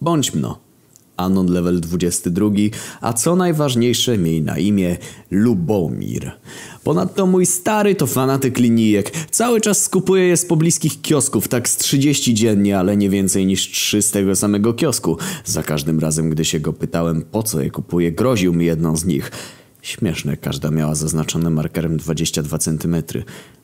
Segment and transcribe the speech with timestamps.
[0.00, 0.58] Bądź mno.
[1.16, 2.50] Anon level 22,
[3.00, 4.96] a co najważniejsze miej na imię
[5.30, 6.32] Lubomir.
[6.84, 9.10] Ponadto mój stary to fanatyk linijek.
[9.30, 13.70] Cały czas skupuje je z pobliskich kiosków, tak z 30 dziennie, ale nie więcej niż
[13.70, 15.16] 3 z tego samego kiosku.
[15.44, 19.04] Za każdym razem, gdy się go pytałem po co je kupuje, groził mi jedną z
[19.04, 19.30] nich.
[19.82, 22.96] Śmieszne, każda miała zaznaczone markerem 22 cm.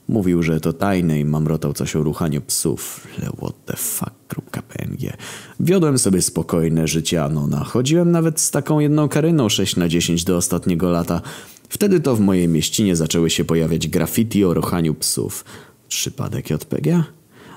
[0.09, 3.07] Mówił, że to tajne i mamrotał coś o ruchaniu psów.
[3.19, 5.17] Le what the fuck.png.
[5.61, 7.65] Wiodłem sobie spokojne życie Anona.
[7.65, 11.21] Chodziłem nawet z taką jedną karyną 6 na 10 do ostatniego lata.
[11.69, 15.45] Wtedy to w mojej mieścinie zaczęły się pojawiać graffiti o ruchaniu psów.
[15.89, 17.16] Przypadek JPG?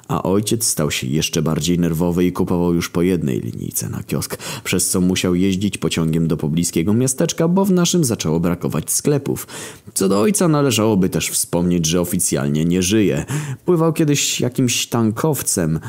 [0.10, 4.38] A ojciec stał się jeszcze bardziej nerwowy i kupował już po jednej linijce na kiosk,
[4.64, 9.48] przez co musiał jeździć pociągiem do pobliskiego miasteczka, bo w naszym zaczęło brakować sklepów.
[9.94, 13.26] Co do ojca należałoby też wspomnieć, że oficjalnie nie żyje.
[13.66, 15.80] Pływał kiedyś jakimś tankowcem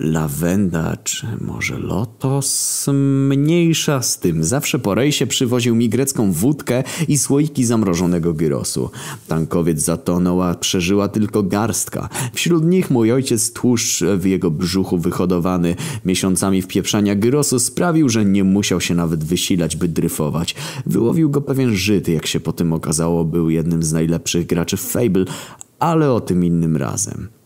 [0.00, 2.86] lawenda, czy może lotos?
[3.28, 4.44] Mniejsza z tym.
[4.44, 8.90] Zawsze po rejsie przywoził mi grecką wódkę i słoiki zamrożonego gyrosu.
[9.28, 12.08] Tankowiec zatonął, a przeżyła tylko garstka.
[12.32, 18.44] Wśród nich mój ojciec tłuszcz w jego brzuchu wyhodowany miesiącami wpieprzania gyrosu sprawił, że nie
[18.44, 20.54] musiał się nawet wysilać, by dryfować.
[20.86, 25.24] Wyłowił go pewien Żyd, jak się potem okazało, był jednym z najlepszych graczy w Fable,
[25.78, 27.39] ale o tym innym razem.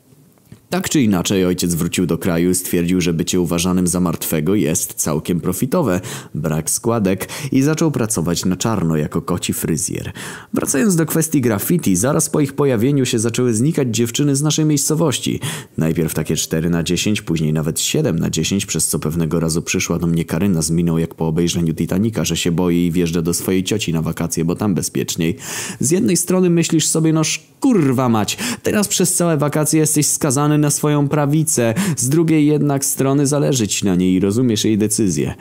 [0.70, 4.94] Tak czy inaczej, ojciec wrócił do kraju i stwierdził, że bycie uważanym za martwego jest
[4.94, 6.00] całkiem profitowe,
[6.34, 10.12] brak składek i zaczął pracować na czarno jako koci fryzjer.
[10.54, 15.40] Wracając do kwestii graffiti, zaraz po ich pojawieniu się zaczęły znikać dziewczyny z naszej miejscowości.
[15.78, 19.98] Najpierw takie 4 na 10, później nawet 7 na 10, przez co pewnego razu przyszła
[19.98, 23.34] do mnie Karyna z miną jak po obejrzeniu Titanica, że się boi i wjeżdża do
[23.34, 25.36] swojej cioci na wakacje, bo tam bezpieczniej.
[25.80, 27.22] Z jednej strony myślisz sobie, no
[27.60, 33.27] kurwa mać, teraz przez całe wakacje jesteś skazany na swoją prawicę, z drugiej jednak strony
[33.27, 35.34] zależy ci na niej i rozumiesz jej decyzję.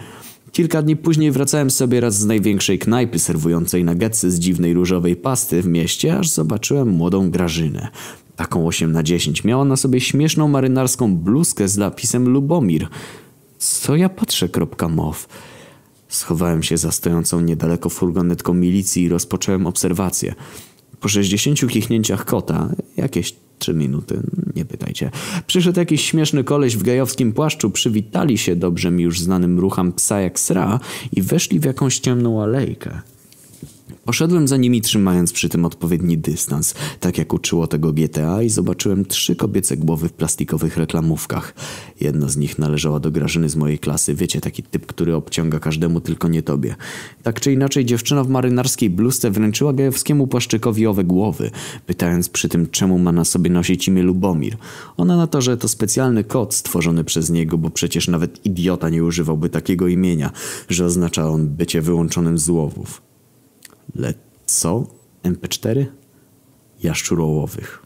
[0.51, 5.61] Kilka dni później wracałem sobie raz z największej knajpy serwującej nuggetsy z dziwnej różowej pasty
[5.61, 7.87] w mieście, aż zobaczyłem młodą Grażynę.
[8.35, 9.43] Taką 8 na 10.
[9.43, 12.87] Miała na sobie śmieszną marynarską bluzkę z napisem Lubomir.
[13.57, 15.27] Co ja patrzę, kropka mow.
[16.07, 20.35] Schowałem się za stojącą niedaleko furgonetką milicji i rozpocząłem obserwację.
[20.99, 24.21] Po 60 kichnięciach kota, jakieś trzy minuty,
[24.55, 25.11] nie pytajcie.
[25.47, 30.21] Przyszedł jakiś śmieszny koleś w gejowskim płaszczu, przywitali się dobrze mi już znanym rucham psa
[30.21, 30.79] jak sra
[31.11, 33.01] i weszli w jakąś ciemną alejkę.
[34.05, 39.05] Poszedłem za nimi trzymając przy tym odpowiedni dystans, tak jak uczyło tego GTA i zobaczyłem
[39.05, 41.53] trzy kobiece głowy w plastikowych reklamówkach.
[42.01, 46.01] Jedna z nich należała do Grażyny z mojej klasy, wiecie, taki typ, który obciąga każdemu,
[46.01, 46.75] tylko nie tobie.
[47.23, 51.51] Tak czy inaczej dziewczyna w marynarskiej bluzce wręczyła gejowskiemu płaszczykowi owe głowy,
[51.85, 54.57] pytając przy tym czemu ma na sobie nosić imię Lubomir.
[54.97, 59.03] Ona na to, że to specjalny kod stworzony przez niego, bo przecież nawet idiota nie
[59.03, 60.31] używałby takiego imienia,
[60.69, 63.12] że oznacza on bycie wyłączonym z łowów.
[63.95, 64.13] Le
[64.45, 64.87] co?
[65.23, 65.85] MP4?
[66.83, 67.83] Jaszczurołowych.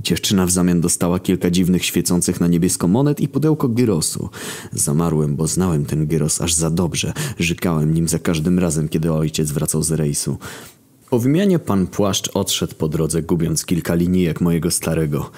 [0.00, 4.28] Dziewczyna w zamian dostała kilka dziwnych świecących na niebiesko monet i pudełko gyrosu.
[4.72, 7.12] Zamarłem, bo znałem ten gyros aż za dobrze.
[7.38, 10.38] Żykałem nim za każdym razem, kiedy ojciec wracał z rejsu.
[11.10, 15.30] Po wymianie pan płaszcz odszedł po drodze, gubiąc kilka linijek mojego starego.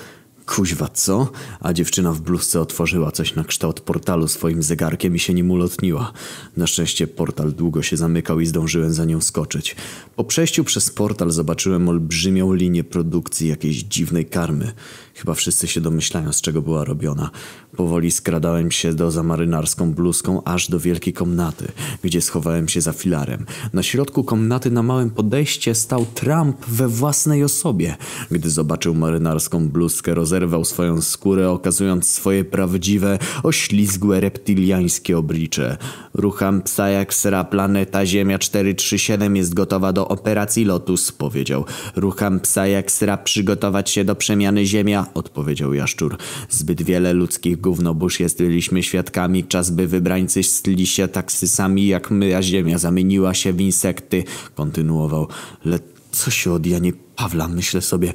[0.46, 1.30] Kuźwa, co?
[1.60, 6.12] A dziewczyna w bluzce otworzyła coś na kształt portalu swoim zegarkiem i się nim ulotniła.
[6.56, 9.76] Na szczęście portal długo się zamykał i zdążyłem za nią skoczyć.
[10.16, 14.72] Po przejściu przez portal zobaczyłem olbrzymią linię produkcji jakiejś dziwnej karmy.
[15.14, 17.30] Chyba wszyscy się domyślają, z czego była robiona.
[17.76, 21.68] Powoli skradałem się do za marynarską bluzką aż do wielkiej komnaty,
[22.02, 23.46] gdzie schowałem się za filarem.
[23.72, 27.96] Na środku komnaty na małym podejście stał Trump we własnej osobie.
[28.30, 35.76] Gdy zobaczył marynarską bluzkę, rozerwał swoją skórę, okazując swoje prawdziwe, oślizgłe, reptiliańskie oblicze.
[36.14, 41.64] Rucham psa jak sra planeta Ziemia 437 jest gotowa do operacji Lotus, powiedział.
[41.96, 46.16] Rucham psa jak sra przygotować się do przemiany Ziemia, odpowiedział Jaszczur.
[46.48, 52.42] Zbyt wiele ludzkich gównobóż jesteśmy świadkami, czas by wybrańcy stli się taksysami jak my, a
[52.42, 54.24] Ziemia zamieniła się w insekty,
[54.54, 55.28] kontynuował.
[55.64, 55.78] Le
[56.16, 58.12] co się od Janie Pawla, myślę sobie.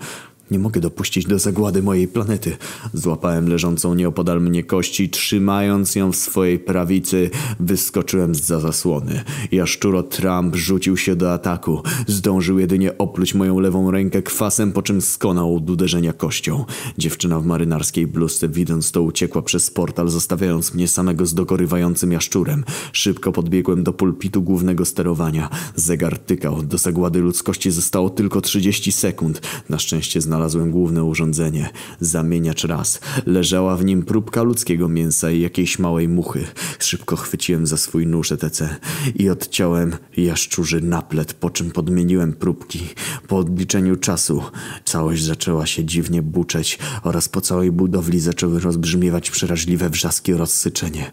[0.51, 2.57] Nie mogę dopuścić do zagłady mojej planety.
[2.93, 9.23] Złapałem leżącą nieopodal mnie kości, trzymając ją w swojej prawicy, wyskoczyłem za zasłony.
[9.51, 11.83] Jaszczuro Trump rzucił się do ataku.
[12.07, 16.65] Zdążył jedynie opluć moją lewą rękę kwasem, po czym skonał od uderzenia kością.
[16.97, 22.63] Dziewczyna w marynarskiej bluzce, widząc to, uciekła przez portal, zostawiając mnie samego z dogorywającym jaszczurem.
[22.93, 25.49] Szybko podbiegłem do pulpitu głównego sterowania.
[25.75, 26.63] Zegar tykał.
[26.63, 29.41] Do zagłady ludzkości zostało tylko 30 sekund.
[29.69, 32.99] Na szczęście znalazłem znalazłem główne urządzenie, zamieniacz raz.
[33.25, 36.47] Leżała w nim próbka ludzkiego mięsa i jakiejś małej muchy.
[36.79, 38.69] Szybko chwyciłem za swój nóż ETC
[39.15, 42.79] i odciąłem jaszczurzy naplet, po czym podmieniłem próbki.
[43.27, 44.43] Po odliczeniu czasu
[44.85, 51.11] całość zaczęła się dziwnie buczeć oraz po całej budowli zaczęły rozbrzmiewać przeraźliwe wrzaski oraz syczenie.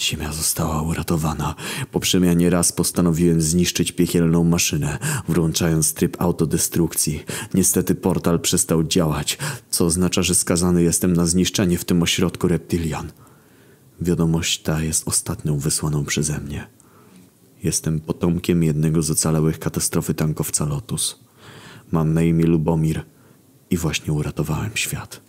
[0.00, 1.54] Ziemia została uratowana.
[1.92, 4.98] Po przemianie raz postanowiłem zniszczyć piekielną maszynę,
[5.28, 7.24] włączając tryb autodestrukcji.
[7.54, 9.38] Niestety portal przestał działać,
[9.70, 13.12] co oznacza, że skazany jestem na zniszczenie w tym ośrodku reptilian.
[14.00, 16.66] Wiadomość ta jest ostatnią wysłaną przeze mnie.
[17.62, 21.18] Jestem potomkiem jednego z ocalałych katastrofy tankowca Lotus.
[21.92, 23.02] Mam na imię Lubomir
[23.70, 25.27] i właśnie uratowałem świat.